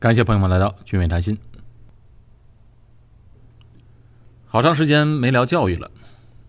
[0.00, 1.36] 感谢朋友们来到君远谈心。
[4.46, 5.90] 好长时间没聊教育了，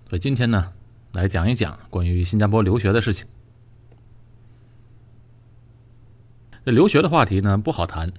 [0.08, 0.72] 所以今天呢，
[1.14, 3.26] 来讲一讲关于新加坡留学的事情。
[6.64, 8.14] 这留学的话题呢不好谈，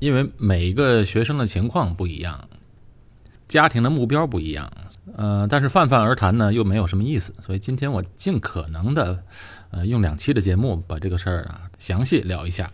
[0.00, 2.46] 因为每一个学生的情况不一样，
[3.48, 4.70] 家庭的目标不一样，
[5.16, 9.24] 呃，但是泛泛而谈呢又没有什么意思，所以今天我尽可能的，
[9.70, 12.70] 呃，用两期的节目把这个事儿啊详细聊一下。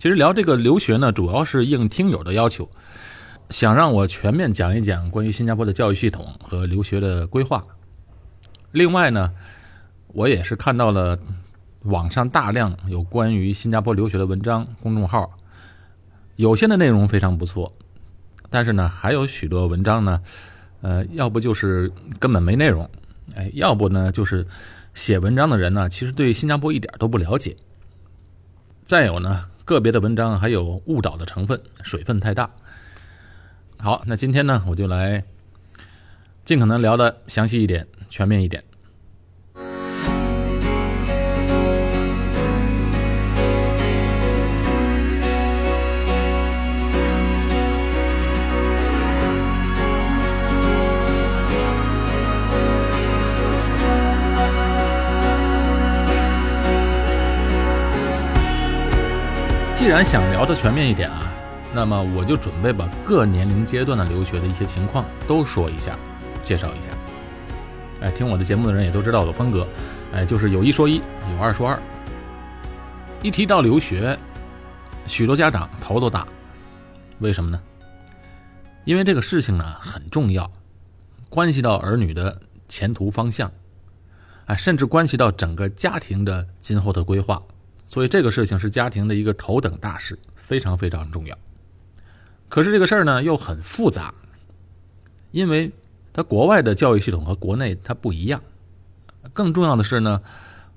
[0.00, 2.66] 其实聊这个留学呢，主要是应听友的要求，
[3.50, 7.62] 想让我全面讲一讲关于新加坡的教育系统和留学的规划。
[8.72, 9.30] 另外呢，
[10.14, 11.18] 我也是看到了
[11.82, 15.30] 网上大量有关于新加坡留学的文章、公众号，
[16.36, 17.70] 有些的内容非常不错，
[18.48, 20.22] 但是呢，还有许多文章呢，
[20.80, 22.88] 呃，要不就是根本没内容，
[23.34, 24.46] 哎，要不呢就是
[24.94, 27.54] 写文章的人呢，其实对新加坡一点都不了解。
[28.86, 29.44] 再有呢。
[29.70, 32.50] 个别的文章还有误导的成分，水分太大。
[33.78, 35.22] 好，那今天呢，我就来
[36.44, 38.64] 尽可能聊的详细一点，全面一点。
[59.80, 61.22] 既然想聊的全面一点啊，
[61.74, 65.98] 那么我就准备把各年龄阶段的留学的一些情况都说一下，
[66.44, 66.90] 介绍一下。
[68.02, 69.66] 哎，听我的节目的人也都知道我的风格，
[70.12, 71.80] 哎，就是有一说一，有二说二。
[73.22, 74.18] 一提到留学，
[75.06, 76.28] 许多家长头都大，
[77.20, 77.58] 为什么呢？
[78.84, 80.52] 因为这个事情呢很重要，
[81.30, 83.50] 关系到儿女的前途方向，
[84.44, 87.40] 啊，甚至关系到整个家庭的今后的规划。
[87.90, 91.36] 所以这个事情是家庭的一个头等大事，非常非常重要。
[92.48, 94.14] 可是这个事儿呢又很复杂，
[95.32, 95.72] 因为
[96.12, 98.40] 它国外的教育系统和国内它不一样。
[99.32, 100.22] 更重要的是呢，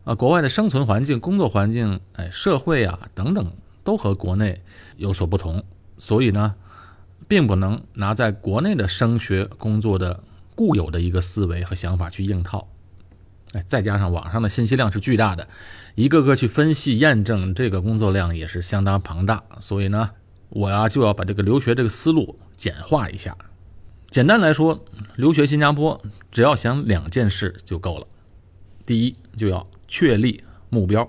[0.06, 3.54] 啊，国外的生存环境、工作环境、哎，社会啊等等，
[3.84, 4.64] 都和国内
[4.98, 5.64] 有所不同。
[6.00, 6.56] 所以呢，
[7.28, 10.24] 并不能拿在国内的升学工作的
[10.56, 12.68] 固有的一个思维和想法去硬套。
[13.52, 15.48] 哎，再加上网上的信息量是巨大的，
[15.96, 19.44] 一个个去分析验证，这个工作量也是相当庞大。
[19.60, 20.12] 所以呢，
[20.50, 23.38] 我呀就要把这个留学这个思路简化一下。
[24.10, 24.84] 简单来说，
[25.16, 28.08] 留学新加坡只要想两件事就够了：
[28.86, 31.04] 第一，就要确立目标；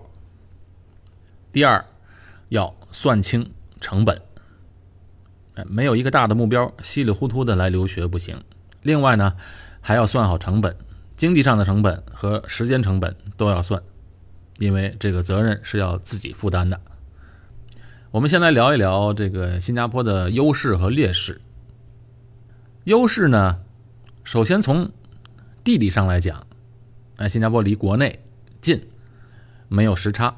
[1.53, 1.85] 第二，
[2.51, 4.21] 要算清成本。
[5.67, 8.43] 没有一个大的目标，稀里糊涂的来留学不行。
[8.83, 9.35] 另外呢，
[9.81, 10.77] 还要算好成本。
[11.17, 13.81] 经济上的成本和时间成本都要算，
[14.59, 16.81] 因为这个责任是要自己负担的。
[18.11, 21.41] 我们先来聊一聊这个新加坡的优势和劣势。
[22.85, 23.61] 优势呢，
[24.23, 24.93] 首先从
[25.65, 26.47] 地理上来讲，
[27.17, 28.21] 哎，新加坡离国内
[28.61, 28.87] 近，
[29.69, 30.37] 没有时差，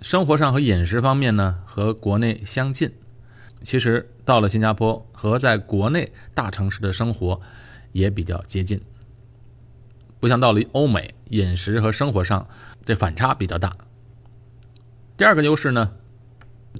[0.00, 2.90] 生活上和饮食方面呢和国内相近。
[3.62, 7.40] 其实到了新加坡和在国内大城市的生活
[7.92, 8.80] 也比较接近。
[10.18, 12.48] 不像到了欧美，饮食和生活上
[12.84, 13.76] 这反差比较大。
[15.16, 15.92] 第二个优势呢，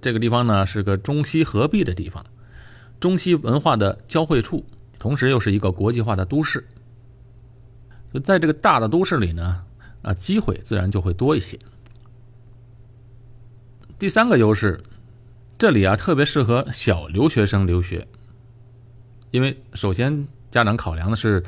[0.01, 2.25] 这个地方呢是个中西合璧的地方，
[2.99, 4.65] 中西文化的交汇处，
[4.99, 6.67] 同时又是一个国际化的都市。
[8.13, 9.65] 就在这个大的都市里呢，
[10.03, 11.59] 啊，机会自然就会多一些。
[13.99, 14.81] 第三个优势，
[15.59, 18.07] 这里啊特别适合小留学生留学，
[19.31, 21.43] 因为首先家长考量的是。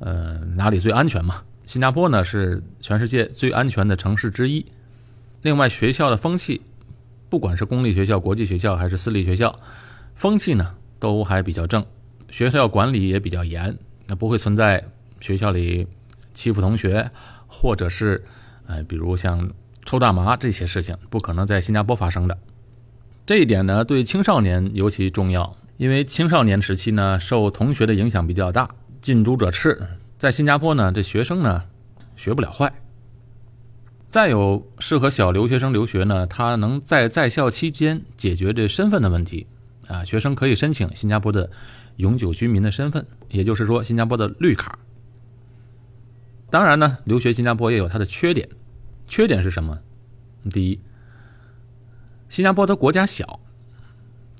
[0.00, 1.42] 呃，哪里最安全嘛？
[1.68, 4.64] 新加坡呢是全世界最安全的城市之一。
[5.42, 6.62] 另外，学校的风气，
[7.28, 9.54] 不管是公立学校、国际学校还是私立学校，
[10.14, 11.84] 风气呢都还比较正。
[12.30, 14.82] 学校管理也比较严，那不会存在
[15.20, 15.86] 学校里
[16.32, 17.10] 欺负同学，
[17.46, 18.24] 或者是
[18.66, 19.50] 呃，比如像
[19.84, 22.38] 抽大麻这些事情，不可能在新加坡发生的。
[23.26, 28.70] 这一点呢，对青少年尤其重要，因为青少年时期呢，受同学的影响比较大。
[29.02, 29.80] 近朱者赤，
[30.18, 31.64] 在新加坡呢，这学生呢
[32.16, 32.72] 学不了坏。
[34.08, 39.46] 再有适合小留学生留学呢，他能在在校期间解决这身份的问题
[39.86, 41.48] 啊，学生可以申请新加坡的
[41.96, 44.76] 永久居民的身份，也就是说新加坡的绿卡。
[46.50, 48.48] 当然呢，留学新加坡也有它的缺点，
[49.06, 49.78] 缺点是什么？
[50.50, 50.80] 第一，
[52.28, 53.38] 新加坡的国家小，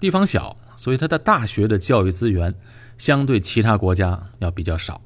[0.00, 2.52] 地方小，所以它的大学的教育资源。
[2.96, 5.00] 相对其他国家要比较少，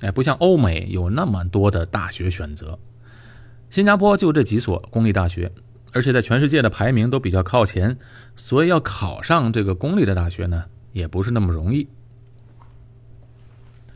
[0.00, 2.78] 哎，不像欧美有那么多的大学选择。
[3.68, 5.52] 新加坡就这几所公立大学，
[5.92, 7.96] 而且在全世界的排名都比较靠前，
[8.34, 11.86] 所以要考上这个公立的大学呢，也不是那么容易。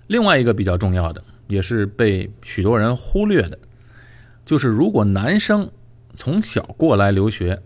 [0.06, 3.58] 另外一个比较重要的，也是被许多人忽略的，
[4.44, 5.70] 就是如果男生
[6.12, 7.60] 从小过来留学，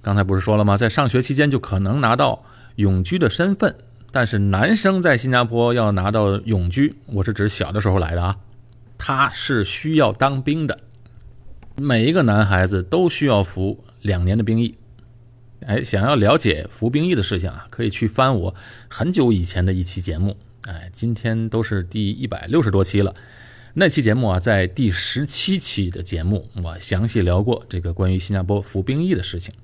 [0.00, 0.76] 刚才不是说了吗？
[0.76, 2.42] 在上学期间就可能拿到
[2.76, 3.76] 永居的身份，
[4.14, 8.36] 但是男生在新加坡要拿到永居，我是指小的时候来的啊，
[8.98, 10.78] 他是需要当兵的。
[11.76, 14.76] 每一个男孩子都需要服两年的兵役。
[15.64, 18.54] 哎，想要了解服兵役的事情啊，可以去翻我
[18.88, 20.36] 很久以前的一期节目。
[20.66, 23.14] 哎，今天都是第一百六十多期了。
[23.72, 29.54] 那期节目啊，在第十七期的节目，我详细聊过这个关于新加坡服兵役的事情。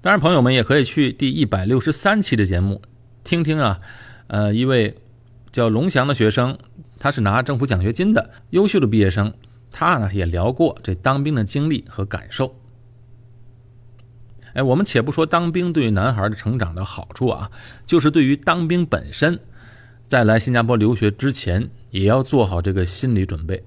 [0.00, 2.82] 当然，朋友们也可以去第一百六十三期的节目
[3.30, 3.80] 听听啊。
[4.26, 4.96] 呃，一位
[5.52, 6.58] 叫龙翔的学生，
[6.98, 9.32] 他是拿政府奖学金的优秀的毕业生。
[9.70, 12.56] 他呢也聊过这当兵的经历和感受。
[14.54, 17.52] 哎，我们且不说当兵对男孩的成长的好处啊，
[17.86, 19.38] 就是对于当兵本身，
[20.08, 23.62] 在来新加坡留学之前，也要做好这个心理准备。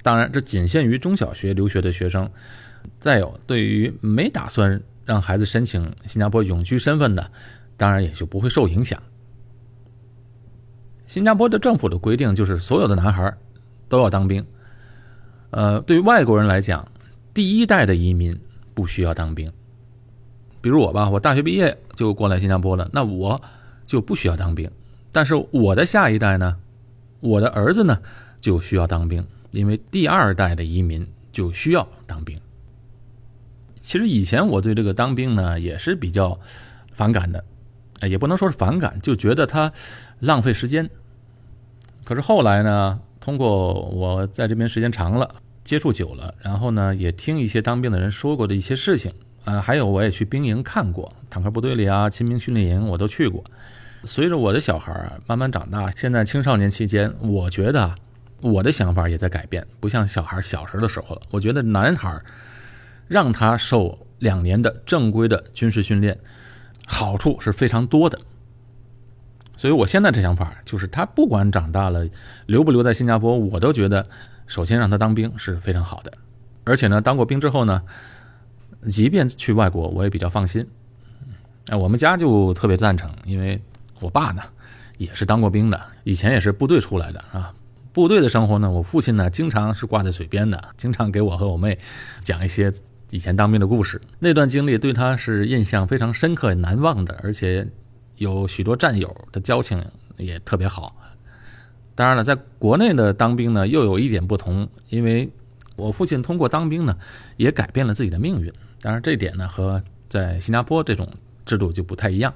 [0.00, 2.30] 当然，这仅限于中小学留学的学生。
[2.98, 7.30] 再有，对于没打算让孩子申请新加坡永居身份的，
[7.80, 9.02] 当然也就不会受影响。
[11.06, 13.34] 新加坡的政府的规定就是，所有的男孩
[13.88, 14.44] 都要当兵。
[15.48, 16.86] 呃，对外国人来讲，
[17.32, 18.38] 第一代的移民
[18.74, 19.50] 不需要当兵。
[20.60, 23.40] 比如我吧，我大学毕业就过来新加坡了，那我
[23.86, 24.70] 就不需要当兵。
[25.10, 26.58] 但是我的下一代呢，
[27.20, 27.98] 我的儿子呢
[28.42, 32.38] 就需要当兵，因为第二代的移民就需要当兵。
[33.74, 36.38] 其实以前我对这个当兵呢也是比较
[36.92, 37.42] 反感的，
[38.00, 39.72] 哎，也不能说是反感，就觉得他
[40.18, 40.90] 浪费时间。
[42.04, 43.00] 可是后来呢？
[43.20, 49.12] 通过我在这边时间长了，接触久了，然后呢，也听一些当兵的人说过的一些事情，
[49.44, 53.44] 啊，还有我也去兵营看过，坦克部队里啊，亲兵训练营我都去过。
[54.04, 57.94] 随着我的小孩慢慢长大，现在青少年期间，我觉得
[58.40, 61.22] 我的想法也在改变，不像小孩小时候的时候了。
[61.30, 62.18] 我觉得男孩
[63.06, 66.18] 让他受两年的正规的军事训练，
[66.90, 68.18] 好处是非常多的。
[69.56, 72.08] 所以，我现在这想法就是，他不管长大了
[72.46, 74.06] 留不留在新加坡，我都觉得，
[74.46, 76.12] 首先让他当兵是非常好的。
[76.64, 77.82] 而且呢，当过兵之后呢，
[78.88, 80.66] 即便去外国，我也比较放心。
[81.68, 83.60] 哎，我们家就特别赞成，因为
[84.00, 84.42] 我爸呢
[84.98, 87.54] 也是当过兵的，以前也是部队出来的啊。
[87.92, 91.78] 部队的生活呢，我父亲呢经常是挂在嘴边的，经常给我和我妹
[92.22, 92.72] 讲一些
[93.10, 94.00] 以前当兵的故事。
[94.18, 97.66] 那段经历对他是印象非常深刻、难忘的，而且。
[98.16, 99.82] 有许多战友的交情
[100.18, 100.94] 也特别好。
[101.94, 105.26] 当然了，在国内的当兵呢，又有一点不同，因为
[105.74, 106.94] 我父亲通过当兵呢，
[107.38, 108.52] 也改变了自己的命运。
[108.82, 111.08] 当然，这点呢和在新加坡这种
[111.46, 112.30] 制度就不太一样。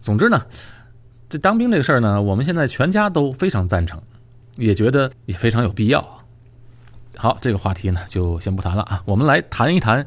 [0.00, 0.44] 总之呢，
[1.28, 4.02] 这当兵这个事儿呢，我们现在全家都非常赞成，
[4.56, 6.19] 也觉得也非常有必要。
[7.16, 10.06] 好，这个话题呢就先不谈了啊，我们来谈一谈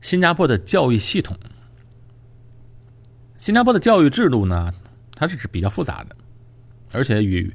[0.00, 1.36] 新加坡的教育系统。
[3.36, 4.72] 新加坡的教育制度呢，
[5.14, 6.16] 它是比较复杂的，
[6.92, 7.54] 而且与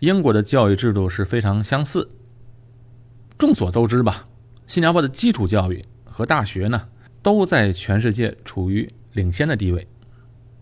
[0.00, 2.08] 英国的教育制度是非常相似。
[3.36, 4.26] 众所周知吧，
[4.66, 6.88] 新加坡的基础教育和大学呢，
[7.22, 9.86] 都在全世界处于领先的地位。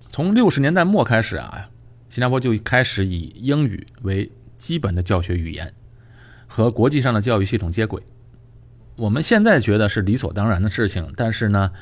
[0.09, 1.69] 从六十年代末开始啊，
[2.09, 5.73] 新加坡就开始以英语为基本的教学语言，
[6.53, 8.03] 和国际上的教育系统接轨。
[8.97, 11.73] 我们现在觉得是理所当然的事情，但是呢，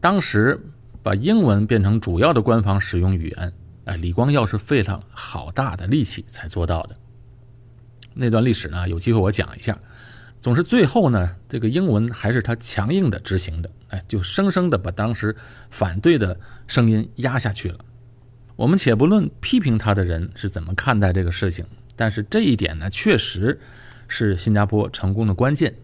[0.00, 0.60] 当时。
[1.06, 3.52] 把英文变成主要的官方使用语言，
[3.84, 6.96] 哎，李光耀是费了好大的力气才做到的。
[8.12, 9.78] 那段历史呢，有机会我讲一下。
[10.40, 15.36] 总是最后呢，这个英文还是他强硬的执行的，哎，就生生的把当时
[15.70, 17.78] 反对的声音压下去了。
[18.56, 21.64] 我们且不论批评他的人是怎么看待这个事情，
[21.94, 23.60] 但是这一点呢，确实
[24.08, 25.74] 是新加坡成功的关键。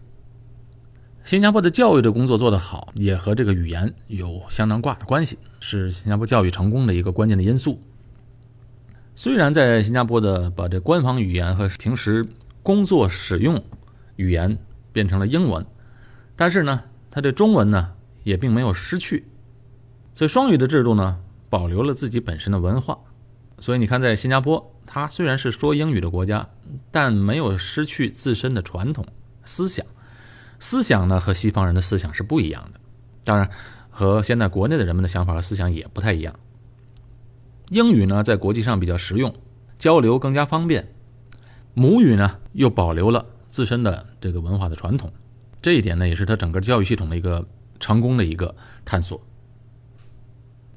[1.23, 7.79] 新加坡的教育的工作做得好，也和这个语言有相当挂的关系，是新加坡教育成功的一个关键的因素。
[9.15, 12.25] 虽然在新加坡的把这官方语言和平时
[12.61, 13.63] 工作使用
[14.15, 14.57] 语言
[14.91, 15.65] 变成了英文，
[16.35, 19.25] 但是呢，它的中文呢也并没有失去，
[20.13, 22.99] 所以双语的制度呢保留了自己本身的文化。
[23.59, 26.49] 所以你看，在新加坡，它虽然是说英语的国家，
[26.91, 29.05] 但没有失去自身的传统
[29.43, 29.85] 思想。
[30.59, 32.79] 思想呢和西方人的思想是不一样的，
[33.23, 33.49] 当然
[33.89, 36.33] 和现在国内的人们的想法和思想也不太一样。
[37.69, 39.33] 英语呢在国际上比较实用，
[39.77, 40.83] 交流更加方便；
[41.73, 45.11] 母语呢又保留了自身的这个文化的传统。
[45.61, 47.47] 这一点呢，也是他整个教育系统的一个
[47.79, 49.19] 成功的一个探索。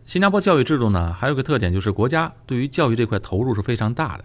[0.07, 4.25] 新加坡教育制度呢，还有个特点就是国家对于教育这块投入是非常大的。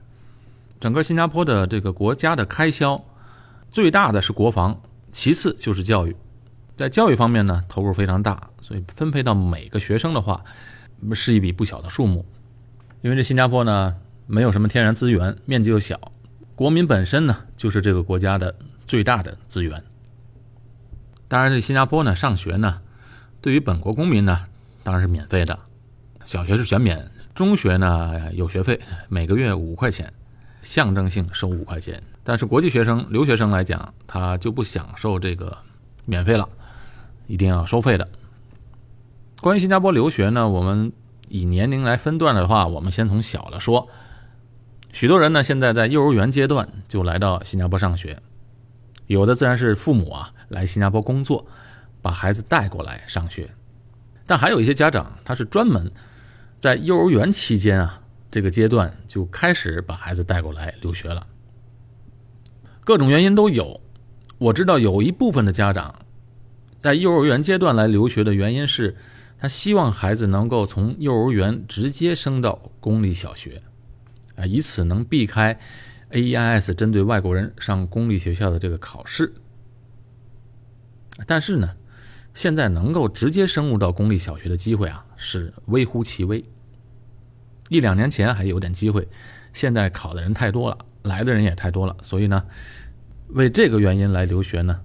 [0.79, 3.03] 整个新加坡的这个国家的开销，
[3.71, 4.79] 最大的是国防，
[5.11, 6.15] 其次就是教育。
[6.77, 10.43] 在教育方面呢，投入非常大，所以分配到每个学生的话，
[11.13, 12.23] 是一笔不小的数目。
[13.01, 13.95] 因为这新加坡呢，
[14.27, 16.00] 没有什么天然资源，面积又小，
[16.55, 19.83] 国民本身呢，就是这个国家的最大的资源。
[21.27, 22.81] 当然，这新加坡呢，上学呢，
[23.41, 24.45] 对于本国公民呢，
[24.83, 25.57] 当然是免费的。
[26.31, 30.13] 小学是全免，中学呢有学费，每个月五块钱，
[30.63, 32.01] 象征性收五块钱。
[32.23, 35.57] 但是国际学生、留学生来讲，他就不享受这个
[36.05, 36.47] 免费了，
[37.27, 38.07] 一定要收费的。
[39.41, 40.93] 关于新加坡留学呢，我们
[41.27, 43.89] 以年龄来分段的话，我们先从小的说。
[44.93, 48.17] 许多人呢现在在幼儿园阶段就来到新加坡上学，
[49.07, 51.45] 有的自然是父母啊来新加坡工作，
[52.01, 53.50] 把孩子带过来上学，
[54.25, 55.91] 但还有一些家长他是专门。
[56.62, 61.25] 在幼儿园期间啊，这个阶段就开始把孩子带过来留学了。
[62.86, 63.82] 各种原因都有，
[64.38, 66.06] 我知道有一部分的家长
[66.80, 68.96] 在幼儿园阶段来留学的原因是，
[69.39, 73.63] 他希望孩子能够从幼儿园直接升到公立小学，
[74.36, 75.60] 啊，以此能避开
[76.12, 79.34] AEIS 针对外国人上公立学校的这个考试。
[81.25, 81.72] 但是呢。
[82.34, 86.43] 现在能够直接升入到公立小学的机会啊，是微乎其微。
[87.69, 89.07] 一两年前还有点机会，
[89.53, 92.43] 现在考的人太多了，来的人也太多了，所以呢，
[93.29, 94.81] 为这个原因来留学呢，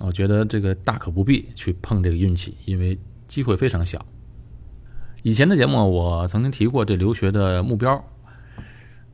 [0.00, 4.04] 我觉得这个大可不必去碰这个运气，因为机会非常小。
[5.22, 8.04] 以前的节目我曾经提过这留学的目标，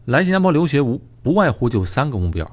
[0.06, 2.50] 来新加坡留学无不外乎就三个目标，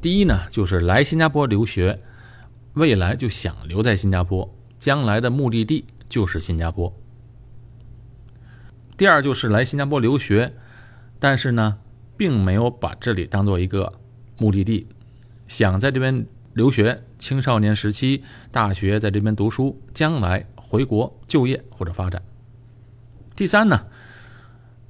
[0.00, 1.98] 第一呢就是来新加坡留学。
[2.74, 6.94] 未来就想留在新加坡，将来的目的地就是新加坡。
[8.98, 10.52] 第二就是来新加坡留学，
[11.18, 11.78] 但是呢，
[12.18, 13.90] 并没有把这里当做一个
[14.36, 14.86] 目的地，
[15.48, 22.22] 想在这边留学，青少年时期、大学在这边读书，将来回国就业或者发展。
[23.34, 23.86] 第三呢，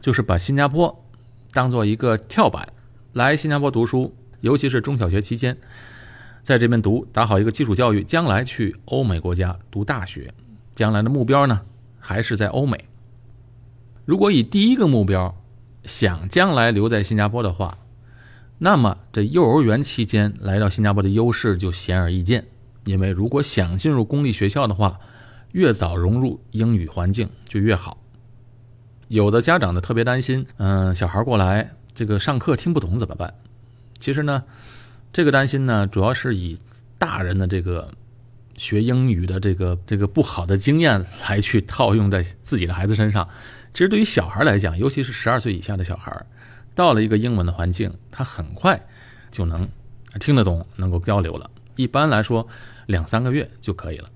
[0.01, 1.09] 就是把新加坡
[1.53, 2.69] 当做一个跳板，
[3.13, 5.57] 来新加坡读书，尤其是中小学期间。
[6.43, 10.35] 在这边读，打好一个基础教育，将来去欧美国家读大学，
[10.75, 11.63] 将来的目标呢
[11.99, 12.85] 还是在欧美。
[14.05, 15.35] 如果以第一个目标
[15.85, 17.79] 想将来留在新加坡的话，
[18.59, 22.47] 那么这幼儿园期间来到新加坡的优势就显而易见。
[22.85, 24.99] 因为如果想进入公立学校的话，
[25.53, 27.99] 越早融入英语环境就越好。
[29.09, 33.35] 有的家长呢特别担心，嗯，小孩过来这个上课听不懂怎么办？
[33.99, 34.43] 其实呢。
[35.15, 36.59] 这个担心呢，主要是以
[36.97, 37.93] 大人的这个
[38.57, 43.29] 学英语的这个这个不好的经验来去套用在自己的孩子身上。
[43.73, 46.27] 其实对于小孩来讲，尤其是十二岁以下的小孩，
[46.75, 48.81] 到了一个英文的环境，他很快
[49.31, 49.69] 就能
[50.21, 51.51] 听得懂，能够交流了。
[51.77, 52.47] 一般来说，
[52.87, 54.11] 两三个月就可以了。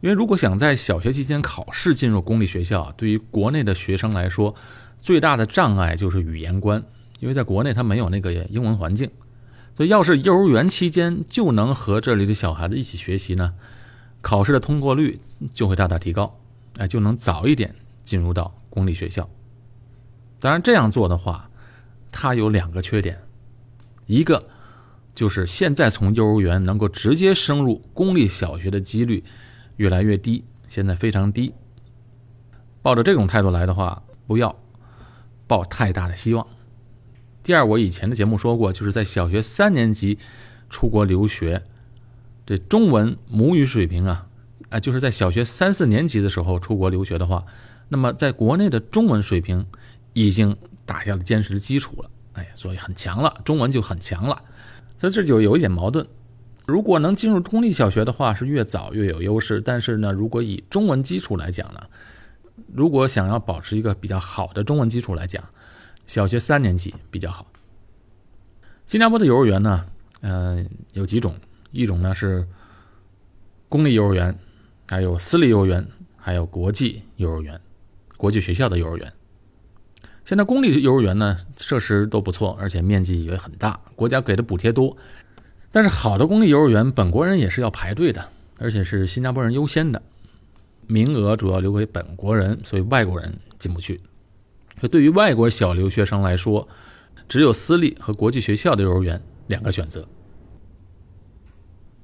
[0.00, 4.54] 因为如果想在小学期间考试进入公立学校，对于国内的学生来说，
[5.00, 6.82] 最大的障碍就是语言关，
[7.20, 9.08] 因为在国内他没有那个英文环境。
[9.76, 13.52] 所以，要是幼儿园期间就能和这里的小孩子一起学习呢，
[14.22, 15.20] 考试的通过率
[15.52, 16.40] 就会大大提高，
[16.78, 19.28] 哎，就能早一点进入到公立学校。
[20.40, 21.50] 当然，这样做的话，
[22.10, 23.20] 它有两个缺点，
[24.06, 24.42] 一个
[25.14, 29.22] 就是现在从幼儿园能够直接升入公立小学的几率
[29.76, 31.52] 越来越低，现在非常低。
[32.80, 34.56] 抱着这种态度来的话，不要
[35.46, 36.46] 抱太大的希望。
[37.46, 40.18] 第二，我以前的节目说过，就是在小学三年级
[40.68, 41.62] 出国留学，
[42.44, 44.26] 这中文母语水平啊，
[44.68, 47.46] 啊，就是在小学三四年级的时候出国留学的话，
[47.88, 49.64] 那么在国内的中文水平
[50.12, 54.42] 已经打下了坚实的基础了，哎，所以很强了，中文就很强了。
[54.98, 56.04] 所以这就有一点矛盾，
[56.66, 59.60] 如果能进入公立小学的话，是越早越有优势。
[59.60, 61.80] 但是呢，如果以中文基础来讲呢，
[62.74, 65.44] 如果想要保持一个比较好的中文基础来讲，
[66.06, 67.46] 小学三年级比较好。
[68.86, 69.84] 新加坡的幼儿园呢，
[70.20, 71.34] 嗯，有几种，
[71.72, 72.46] 一种呢是
[73.68, 74.38] 公立幼儿园，
[74.88, 75.86] 还有私立幼儿园，
[76.16, 77.60] 还有国际幼儿园，
[78.16, 79.12] 国际学校的幼儿园。
[80.24, 84.96] 现在公立幼儿园呢，设施都不错，而且面积也很大，国家给的补贴多。
[85.70, 90.00] 但是好的公立幼儿园，本国人也是要排队的，而且是新加坡人优先的，
[90.86, 94.00] 名额主要留给本国人，所以外国人进不去。
[94.80, 96.68] 可对于外国小留学生来说，
[97.28, 100.06] 只有私立和国际学校的幼儿园两个选择。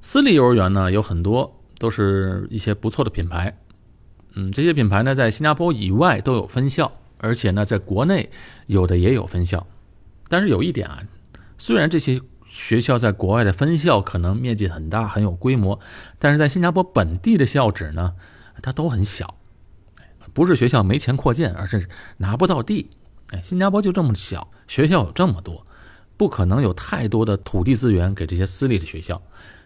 [0.00, 3.56] 私立幼儿园呢，有很多都是一些不错的品牌，
[4.34, 8.30] 嗯，这些品牌呢，在新加坡以外都有分校，而且呢，在国内
[8.66, 9.66] 有的也有分校。
[10.28, 11.02] 但是有一点啊，
[11.58, 15.78] 虽然这些学校在国外的分校可能面积很大、很有规模，
[16.18, 18.14] 但是在新加坡本地的校址呢，
[18.62, 19.36] 它都很小，
[20.32, 22.90] 不是学校没钱扩建，而是拿不到地。
[23.30, 25.64] 哎，新加坡就这么小，学校有这么多，
[26.16, 29.20] 不可能有太多的土地资源给这些私立的学校。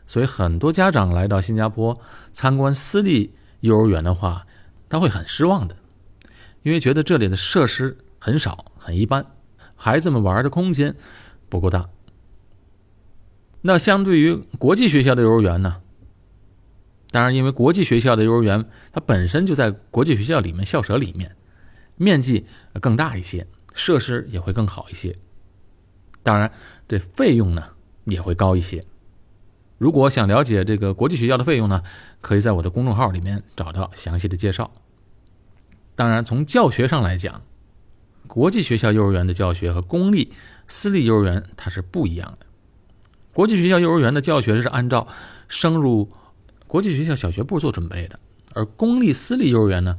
[0.06, 1.98] 所以很多家长来到新加坡
[2.32, 4.46] 参观私立幼儿园的话，
[4.88, 5.76] 他会很失望的，
[6.62, 9.26] 因为觉得这里的设施很少、很一般，
[9.74, 10.94] 孩子们玩的空间
[11.48, 11.88] 不够大。
[13.62, 15.82] 那相对于国际学校的幼儿园呢？
[17.10, 21.34] 当然，因为国际学校的幼儿园它本身就在国际学校里面校舍里面，
[21.96, 22.46] 面积
[22.80, 25.16] 更大一些，设施也会更好一些。
[26.22, 26.50] 当然，
[26.88, 27.62] 这费用呢
[28.04, 28.84] 也会高一些。
[29.78, 31.82] 如果想了解这个国际学校的费用呢，
[32.20, 34.72] 可以在我的公众号里面找到详细的介绍。
[35.94, 37.42] 当然，从教学上来讲，
[38.26, 40.32] 国际学校幼儿园的教学和公立、
[40.66, 42.46] 私立幼儿园它是不一样的。
[43.32, 45.06] 国际学校幼儿园的教学是按照
[45.46, 46.10] 升入
[46.66, 48.18] 国际学校小学部做准备的，
[48.52, 49.98] 而公立、私立幼儿园呢，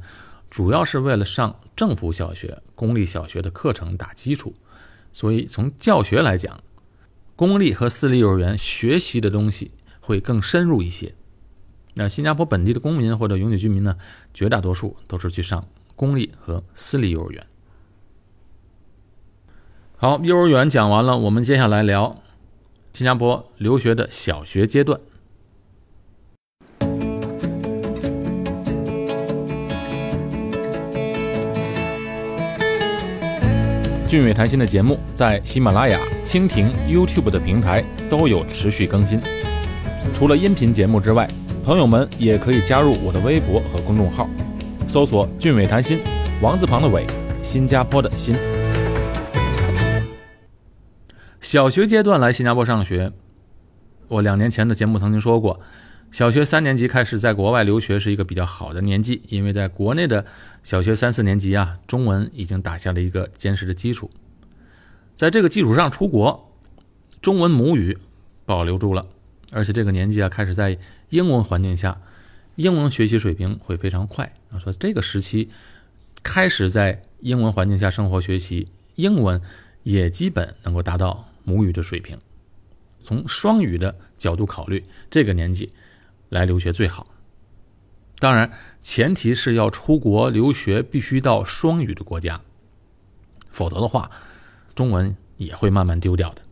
[0.50, 4.54] 主要是为了上政府小学、公立小学的课程打基础。
[5.12, 6.60] 所以从教学来讲，
[7.34, 9.70] 公立和私立幼儿园学习的东西
[10.00, 11.14] 会更深入一些。
[11.94, 13.96] 那新加坡本地的公民或者永久居民呢，
[14.32, 17.46] 绝大多数都是去上公立和私立幼儿园。
[19.96, 22.22] 好，幼儿园讲完了，我们接下来聊
[22.92, 25.00] 新加坡留学的小学阶段。
[34.08, 39.20] 俊伟谈心的节目在喜马拉雅、蜻蜓、YouTube 的平台都有持续更新。
[40.14, 41.28] 除了音频节目之外，
[41.62, 44.26] 朋友们也可以加入我的微博和公众号，
[44.86, 46.00] 搜索“俊伟谈心”，
[46.40, 47.06] 王字旁的伟，
[47.42, 48.34] 新加坡的新。
[51.42, 53.12] 小学阶段来新加坡上学，
[54.08, 55.60] 我两年前的节目曾经说过。
[56.10, 60.24] 小学三年级开始在国外留学是一个比较好的年纪，因为在国内的
[60.62, 64.10] 小学三四年级啊，中文已经打下了一个坚实的基础。
[65.14, 66.50] 在这个基础上出国，
[67.20, 67.98] 中文母语
[68.46, 69.06] 保留住了，
[69.52, 70.78] 而且这个年纪啊，开始在
[71.10, 72.00] 英文环境下，
[72.56, 74.58] 英文学习水平会非常快啊。
[74.58, 75.50] 说这个时期
[76.22, 79.40] 开始在英文环境下生活学习，英文
[79.82, 82.18] 也基本能够达到母语的水平。
[83.04, 85.70] 从双语的角度考虑，这个年纪。
[86.28, 87.06] 来留学最好，
[88.18, 92.42] 当然前提是要出国留学，必须到双语的国家，
[93.50, 94.10] 否则的话，
[94.74, 96.42] 中文也会慢慢丢掉的。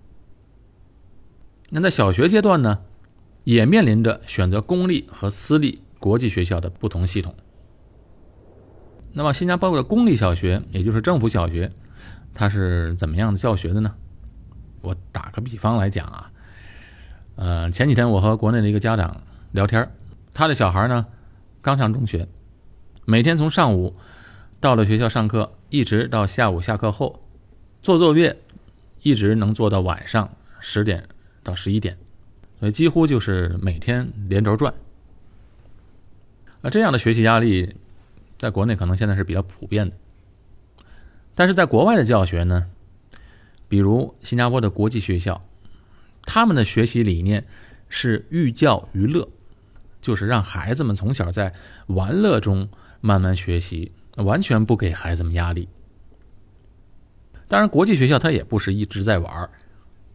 [1.68, 2.80] 那在小学阶段呢，
[3.44, 7.34] 也面临着选择公立和私立国际学校的不同系统。
[9.12, 11.70] 那么新加坡的公立小学，也就是政府小学，
[12.32, 13.94] 它是怎么样的教学的呢？
[14.80, 16.32] 我打个比方来讲啊，
[17.34, 19.20] 呃，前几天我和国内的一个家长。
[19.52, 19.90] 聊天
[20.34, 21.06] 他的小孩呢，
[21.62, 22.28] 刚上中学，
[23.04, 23.96] 每天从上午
[24.60, 27.22] 到了学校上课，一直到下午下课后
[27.82, 28.36] 做作业，
[29.02, 30.30] 一直能做到晚上
[30.60, 31.08] 十点
[31.42, 31.96] 到十一点，
[32.60, 34.74] 所以几乎就是每天连轴转。
[36.62, 37.76] 啊，这样的学习压力，
[38.38, 39.96] 在国内可能现在是比较普遍的，
[41.34, 42.66] 但是在国外的教学呢，
[43.68, 45.40] 比如新加坡的国际学校，
[46.22, 47.46] 他们的学习理念
[47.88, 49.28] 是寓教于乐。
[50.06, 51.52] 就是让孩子们从小在
[51.88, 52.68] 玩乐中
[53.00, 55.68] 慢慢学习，完全不给孩子们压力。
[57.48, 59.50] 当然，国际学校它也不是一直在玩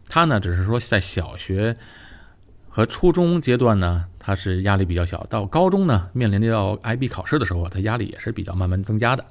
[0.08, 1.76] 它呢只是说在小学
[2.70, 9.22] 和初中阶段呢，它是压力比较小；到高中呢，面临着要 IB 考试的时候，它压力也是比较慢慢增加的。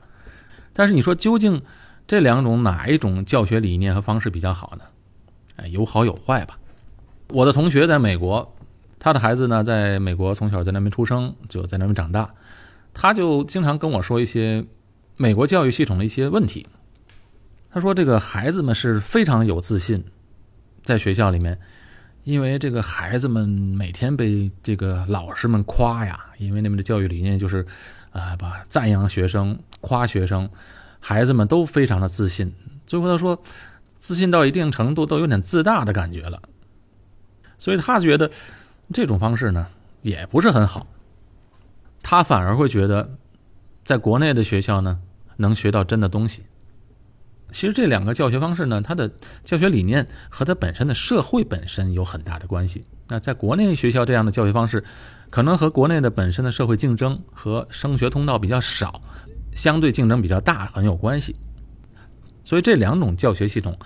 [0.73, 1.59] 但是你说究竟
[2.05, 4.83] 这两种哪一种教学理念和方式比较好呢？
[5.55, 6.59] 哎，有好有坏吧。
[7.29, 8.55] 我的同学在美国。
[9.03, 12.29] 他的孩子呢，在美国从小在那边出生，就在那边长大，
[12.93, 14.63] 他就经常跟我说一些
[15.17, 16.67] 美国教育系统的一些问题。
[17.71, 20.05] 他说，这个孩子们是非常有自信，
[20.83, 21.57] 在学校里面，
[22.25, 27.65] 因为这个孩子们每天被这个老师们夸呀，因为那边的教育理念就是，
[28.11, 30.47] 啊，把赞扬学生、夸学生，
[30.99, 32.53] 孩子们都非常的自信。
[32.85, 33.41] 最后他说，
[33.97, 36.39] 自信到一定程度都有点自大的感觉了，
[37.57, 38.29] 所以他觉得。
[38.91, 39.67] 这种方式呢，
[40.01, 40.87] 也不是很好。
[42.03, 43.17] 他反而会觉得，
[43.85, 44.99] 在国内的学校呢，
[45.37, 46.43] 能学到真的东西。
[47.51, 49.11] 其实这两个教学方式呢，它的
[49.43, 52.85] 教学理念和它本身的社会本身有很大的关系。
[53.09, 54.83] 那在国内学校这样的教学方式，
[55.29, 59.01] 可能和国内的本身的社会竞争和升学通道比较少，
[59.53, 61.35] 相对竞争比较大很有关系。
[62.41, 63.77] 所以这两种教学系统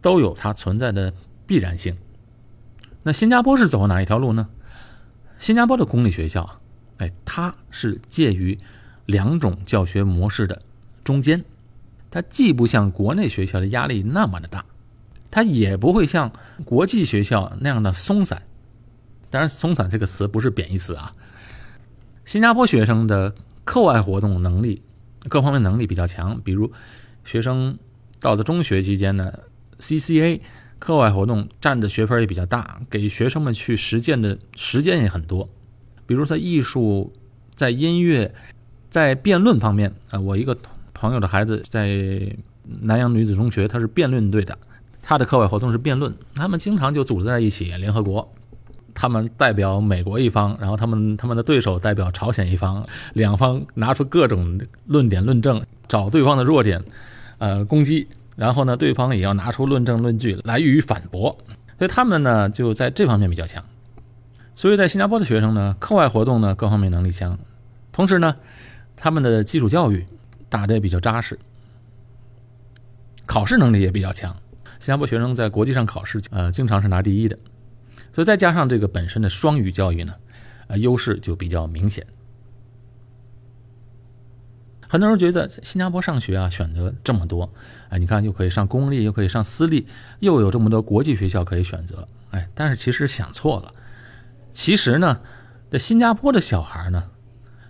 [0.00, 1.14] 都有它存在的
[1.46, 1.96] 必然性。
[3.04, 4.48] 那新加坡是走哪一条路呢？
[5.38, 6.60] 新加坡的公立学校，
[6.98, 8.56] 哎，它是介于
[9.06, 10.62] 两种教学模式的
[11.02, 11.44] 中间，
[12.12, 14.64] 它既不像国内学校的压力那么的大，
[15.32, 16.30] 它也不会像
[16.64, 18.42] 国际学校那样的松散。
[19.30, 21.12] 当然，“松散”这个词不是贬义词啊。
[22.24, 23.34] 新加坡学生的
[23.64, 24.82] 课外活动能力
[25.28, 26.70] 各方面能力比较强，比如
[27.24, 27.76] 学生
[28.20, 29.32] 到了中学期间呢
[29.80, 30.40] ，CCA。
[30.82, 35.48] 课外活动占的学分也比较大，给学生们去实践的时间也很多。
[36.06, 37.12] 比如在艺术、
[37.54, 38.34] 在音乐、
[38.90, 40.58] 在辩论方面啊，我一个
[40.92, 42.20] 朋友的孩子在
[42.80, 44.58] 南阳女子中学，他是辩论队的，
[45.00, 46.12] 他的课外活动是辩论。
[46.34, 48.28] 他们经常就组织在一起，联合国，
[48.92, 56.82] 他们代表美国一方，然后他们他们的对手代表朝鲜一方，两方拿出各种论点论证，找对方的弱点，
[57.38, 58.08] 呃，攻击。
[58.36, 61.36] 然后呢，对方也要拿出论证论据来予以反驳，
[61.78, 63.64] 所以他们呢就在这方面比较强。
[64.54, 67.38] 所以在新加坡的学生呢，课外活动呢各方面能力强，
[67.90, 68.36] 同时呢，
[68.96, 70.06] 他们的基础教育
[70.48, 71.38] 打得也比较扎实，
[73.26, 74.34] 考试能力也比较强。
[74.78, 77.38] 新加坡学生在国际上考试，呃，经常是拿第一的。
[78.12, 80.14] 所以再加上这个本身的双语教育呢，
[80.66, 82.06] 呃，优势就比较明显。
[84.92, 87.50] 很多人觉得新加坡上学啊，选择这么多，
[87.88, 89.86] 哎，你看又可以上公立，又可以上私立，
[90.20, 93.72] 又有这么多国际学校可以选择，哎，但是其实想错了。
[94.52, 95.18] 其实呢，
[95.70, 97.04] 这新加坡的小孩呢，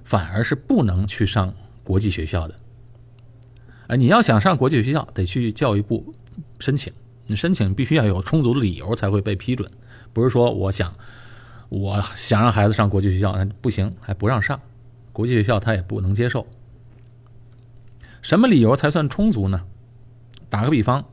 [0.03, 1.55] 反而是不能去上
[1.85, 2.57] 国际学校的。
[3.87, 6.13] 哎，你要想上国际学校，得去教育部
[6.59, 6.93] 申请，
[7.29, 9.71] 你申请必须要有充足的理由才会被批准，
[10.13, 10.93] 不是说我想
[11.69, 14.61] 我想让孩子上国际学校，不行，还不让上，
[15.13, 16.45] 国际学校他也不能接受。
[18.23, 19.65] 什么理由才算充足呢？
[20.49, 21.05] 打个比方，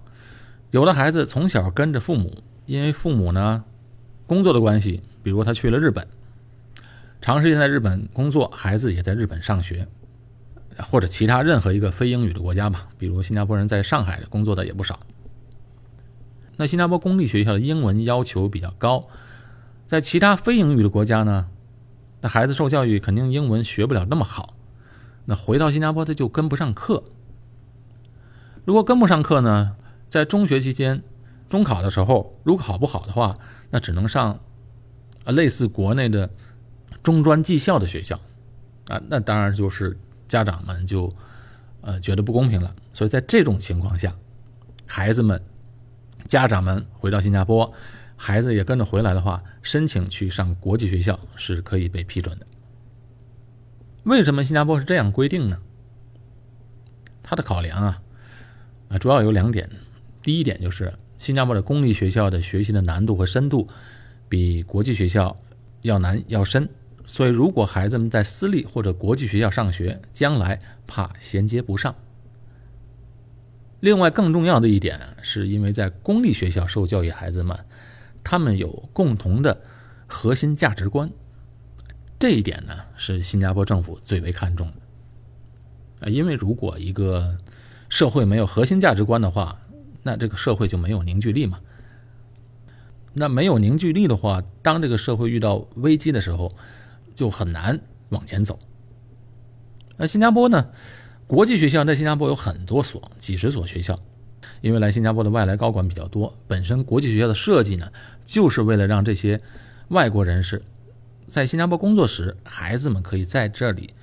[0.71, 3.63] 有的孩子从小跟着父母，因为父母呢
[4.27, 6.07] 工作的关系，比如他去了日本，
[7.19, 9.87] 长时间在日本工作，孩子也在日本上学，
[10.77, 14.99] 或者其他任何一个非英语的国家吧，比如新加坡人在上海工作的也不少。
[16.57, 19.07] 那新加坡公立学校的英文要求比较高，
[19.87, 21.47] 在其他非英语的国家呢，
[22.21, 24.53] 那孩子受教育肯定英文学不了那么好。
[25.29, 27.03] 那回到新加坡，他就跟不上课。
[28.65, 29.75] 如果跟不上课呢，
[30.07, 31.03] 在中学期间，
[31.47, 33.37] 中考的时候，如果考不好的话，
[33.69, 34.39] 那只能上，
[35.25, 36.27] 啊，类似国内的
[37.03, 38.19] 中专技校的学校，
[38.87, 39.95] 啊，那当然就是
[40.27, 41.13] 家长们就，
[41.81, 42.75] 呃，觉得不公平了。
[42.91, 44.11] 所以在这种情况下，
[44.87, 45.39] 孩子们、
[46.25, 47.71] 家长们回到新加坡，
[48.15, 52.47] 孩子也跟着回来的话，申请去上国际学校是可以被批准的。
[54.03, 55.59] 为什么新加坡是这样规定呢？
[57.21, 58.01] 它的考量啊，
[58.89, 59.69] 啊，主要有两点。
[60.21, 63.67] 第一点就是新加坡的公立学校的学习的难度和深度
[64.27, 65.37] 比国际学校
[65.81, 66.69] 要难要深，
[67.05, 71.93] 所以如果孩子们在私立或者国际学校上学，将来怕衔接不上。
[73.79, 77.57] 另外，更重要的一点是因为在公立学校受教育孩子们，
[78.23, 79.61] 他们有共同的
[80.07, 81.09] 核心价值观。
[82.19, 87.37] 这一点呢，是新加坡政府最为看重的啊，因为如果一个
[87.87, 89.57] 社会没有核心价值观的话，
[90.03, 91.59] 那这个社会就没有凝聚力嘛。
[93.13, 96.53] 那没有凝聚力的话，当这个社会遇到危机的时候，
[97.15, 97.79] 就很难
[98.09, 98.59] 往前走。
[99.95, 100.69] 那新加坡呢，
[101.25, 103.97] 国际学校在新加坡有很多所，几十所学校，
[104.59, 107.89] 因为来新加坡的外来高管比较多，本身国际学校的设计呢，
[108.25, 109.39] 就是为了让这些
[109.87, 110.61] 外国人士。
[111.29, 113.93] 在新加坡工作时，孩子们可以在这里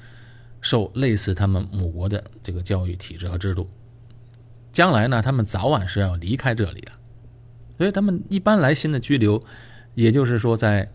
[0.60, 3.68] 受类似他们母国的这个教育体制和制度。
[4.72, 6.92] 将来呢，他们早晚是要离开这里的，
[7.76, 9.42] 所以他们一般来新的居留，
[9.94, 10.88] 也就是说在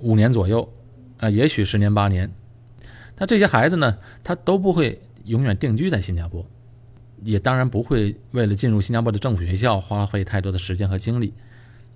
[0.00, 0.68] 五年左右，
[1.18, 2.30] 啊，也许十年八年。
[3.16, 6.44] 那这些孩子呢，他都不会永远定居在新加坡，
[7.22, 11.32] 也当然不会为了进入新加坡的政府学校花费太多的时间和精力。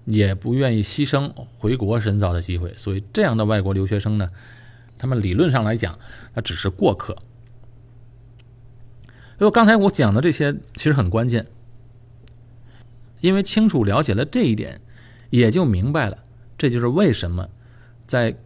[0.04, 4.30] 也不愿意牺牲回国深造的机会，所以这样的外国留学生呢，
[4.98, 5.98] 他们理论上来讲，
[6.34, 7.16] 他只是过客。
[9.38, 11.46] 因为刚才我讲的这些其实很关键，
[13.20, 14.80] 因为清楚了解了这一点，
[15.30, 16.18] 也就明白了，
[16.58, 17.48] 这就是为什么
[18.06, 18.36] 在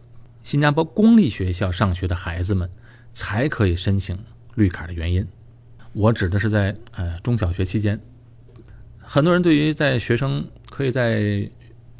[0.43, 2.69] 新加坡公立学校上学的孩子们
[3.11, 4.17] 才可以申请
[4.55, 5.27] 绿卡的原因。
[5.91, 7.99] 我指的是在呃中小学期间。
[8.99, 11.49] 很多人对于在学生可以在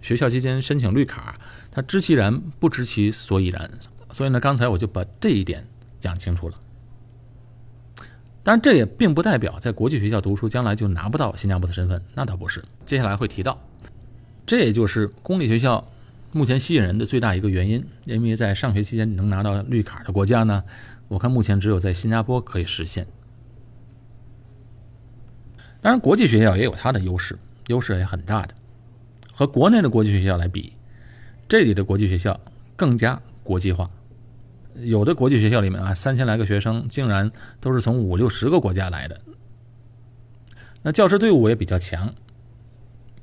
[0.01, 1.39] 学校期间申请绿卡，
[1.71, 3.71] 他知其然不知其所以然。
[4.11, 5.65] 所以呢，刚才我就把这一点
[5.97, 6.59] 讲清楚了。
[8.43, 12.61] 当然，这也并不代表在国际学校读书将来就拿不到新加坡的身份，那倒不是。
[12.85, 13.57] 接下来会提到，
[14.45, 15.89] 这也就是公立学校
[16.33, 17.81] 目前吸引人的最大一个原因。
[18.03, 20.61] 因为在上学期间能拿到绿卡的国家呢，
[21.07, 23.07] 我看目前只有在新加坡可以实现。
[25.79, 28.53] 当然，国际学校也有它的优势，优势也很大的。
[29.37, 30.71] 和国内的国际学校来比，
[31.49, 32.39] 这里的国际学校
[32.77, 33.89] 更加国际化。
[34.75, 39.19] 有的国际学校里面啊，三千来个学生竟然都是从五六十个国家来的。
[40.83, 42.13] 那教师队伍也比较强，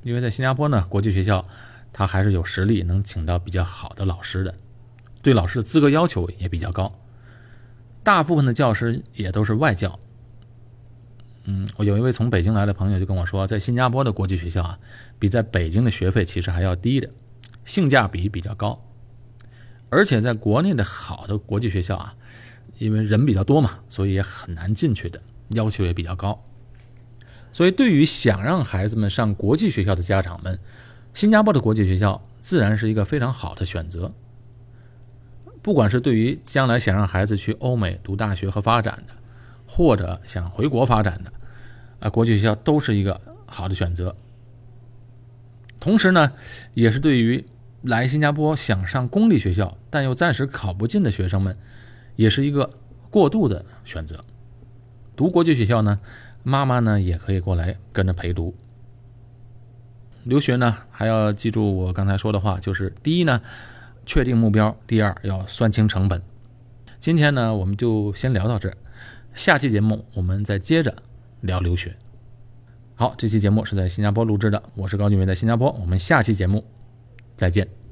[0.03, 1.47] 因为在新加坡呢，国际学校
[1.91, 4.53] 它还是有实力能请到比较好的老师的，
[5.23, 6.93] 对老师的资格要求也比较高。
[8.03, 9.99] 大部分的教师也都是外教。
[11.45, 14.79] 嗯，我有一位从北京来的朋友就跟我说，在新加坡的国际学校啊，
[15.19, 17.09] 比在北京的学费其实还要低的，
[17.65, 18.81] 性价比比较高。
[19.89, 22.15] 而且在国内的好的国际学校啊，
[22.79, 26.43] 因为人比较多嘛，所以也很难进去的，要求也比较高。
[27.51, 30.57] 所以对于想让孩子们上国际学校的家长们，
[31.13, 34.11] 新加坡的国际学校自然是一个非常好的选择。
[35.61, 39.13] 不管是对于将来想让孩子去欧美读大学和发展的，
[39.75, 41.33] 或者想回国发展的，
[41.99, 44.15] 啊，国际学校都是一个好的选择。
[45.79, 46.31] 同时呢，
[46.73, 47.43] 也是对于。
[47.85, 51.53] 来新加坡想上公立学校，但又暂时考不进的学生们，
[52.15, 52.69] 也是一个
[53.09, 54.23] 过渡的选择。
[55.17, 55.99] 读国际学校呢，
[56.43, 58.55] 妈妈呢也可以过来跟着陪读。
[60.23, 63.41] 留学呢，还要记住我刚才说的话，就是第一呢，
[64.05, 66.21] 确定目标；第二，要算清成本。
[67.01, 68.73] 今天呢，我们就先聊到这，
[69.33, 70.95] 下期节目我们再接着
[71.41, 71.95] 聊留学。
[72.95, 76.63] 好，这期节目是在新加坡录制的，我是高俊伟，在新加坡，我们下期节目。
[77.35, 77.82] 再见。